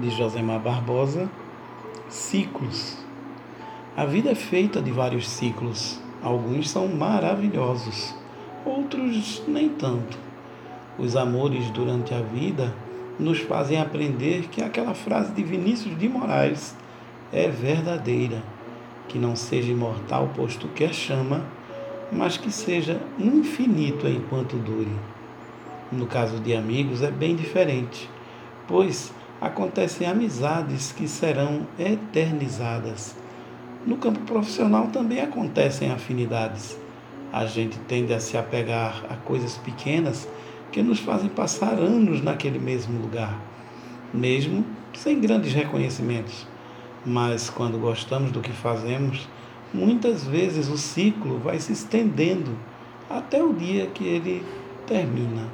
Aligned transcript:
de 0.00 0.10
Josemar 0.10 0.60
Barbosa, 0.60 1.28
Ciclos. 2.08 2.96
A 3.96 4.04
vida 4.04 4.30
é 4.30 4.34
feita 4.34 4.80
de 4.80 4.92
vários 4.92 5.28
ciclos. 5.28 6.00
Alguns 6.22 6.70
são 6.70 6.86
maravilhosos, 6.88 8.14
outros 8.64 9.42
nem 9.48 9.68
tanto. 9.68 10.18
Os 10.98 11.16
amores 11.16 11.70
durante 11.70 12.14
a 12.14 12.20
vida 12.20 12.72
nos 13.18 13.40
fazem 13.40 13.80
aprender 13.80 14.48
que 14.48 14.62
aquela 14.62 14.94
frase 14.94 15.32
de 15.32 15.42
Vinícius 15.42 15.98
de 15.98 16.08
Moraes 16.08 16.76
é 17.32 17.48
verdadeira, 17.48 18.42
que 19.08 19.18
não 19.18 19.34
seja 19.34 19.72
imortal 19.72 20.30
posto 20.34 20.68
que 20.68 20.84
a 20.84 20.92
chama, 20.92 21.44
mas 22.12 22.36
que 22.36 22.50
seja 22.50 23.00
infinito 23.18 24.06
enquanto 24.06 24.56
dure. 24.56 24.94
No 25.90 26.06
caso 26.06 26.38
de 26.38 26.54
amigos 26.54 27.02
é 27.02 27.10
bem 27.10 27.34
diferente, 27.34 28.08
pois 28.66 29.12
acontecem 29.40 30.06
amizades 30.06 30.92
que 30.92 31.06
serão 31.06 31.66
eternizadas. 31.78 33.14
No 33.86 33.96
campo 33.96 34.20
profissional 34.20 34.88
também 34.88 35.20
acontecem 35.20 35.90
afinidades. 35.90 36.76
A 37.32 37.46
gente 37.46 37.78
tende 37.80 38.12
a 38.12 38.20
se 38.20 38.36
apegar 38.36 39.04
a 39.08 39.14
coisas 39.14 39.56
pequenas 39.58 40.28
que 40.72 40.82
nos 40.82 40.98
fazem 40.98 41.28
passar 41.28 41.74
anos 41.74 42.22
naquele 42.22 42.58
mesmo 42.58 43.00
lugar, 43.00 43.38
mesmo 44.12 44.64
sem 44.92 45.20
grandes 45.20 45.52
reconhecimentos. 45.52 46.46
Mas 47.06 47.48
quando 47.48 47.78
gostamos 47.78 48.32
do 48.32 48.40
que 48.40 48.52
fazemos, 48.52 49.28
muitas 49.72 50.24
vezes 50.24 50.68
o 50.68 50.76
ciclo 50.76 51.38
vai 51.38 51.58
se 51.58 51.72
estendendo 51.72 52.56
até 53.08 53.42
o 53.42 53.52
dia 53.52 53.86
que 53.86 54.04
ele 54.04 54.44
termina. 54.86 55.46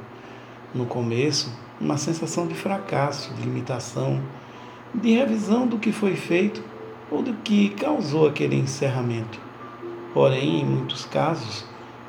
No 0.75 0.87
começo, 0.87 1.53
uma 1.81 1.97
sensação 1.97 2.49
de 2.49 2.55
fracasso, 2.55 3.33
de 3.35 3.43
limitação, 3.43 4.21
de 4.93 5.13
revisão 5.13 5.69
do 5.69 5.79
que 5.79 5.93
foi 5.93 6.17
feito 6.17 6.61
ou 7.11 7.23
do 7.23 7.33
que 7.35 7.69
causou 7.71 8.27
aquele 8.27 8.57
encerramento. 8.57 9.41
Porém, 10.13 10.63
em 10.63 10.65
muitos 10.65 11.05
casos, 11.05 11.65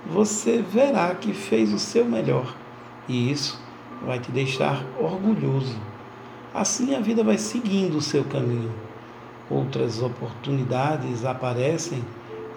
você 0.09 0.63
verá 0.63 1.13
que 1.13 1.31
fez 1.31 1.71
o 1.73 1.77
seu 1.77 2.05
melhor 2.05 2.55
e 3.07 3.31
isso 3.31 3.61
vai 4.03 4.19
te 4.19 4.31
deixar 4.31 4.83
orgulhoso. 4.99 5.79
Assim 6.51 6.95
a 6.95 6.99
vida 6.99 7.23
vai 7.23 7.37
seguindo 7.37 7.97
o 7.97 8.01
seu 8.01 8.23
caminho. 8.23 8.73
Outras 9.47 10.01
oportunidades 10.01 11.23
aparecem 11.23 12.03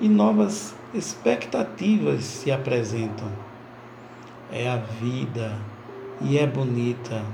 e 0.01 0.09
novas 0.09 0.75
expectativas 0.95 2.25
se 2.25 2.51
apresentam. 2.51 3.29
É 4.51 4.70
a 4.70 4.77
vida 4.77 5.59
e 6.20 6.36
é 6.38 6.47
bonita, 6.47 7.24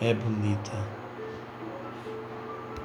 é 0.00 0.12
bonita. 0.14 0.95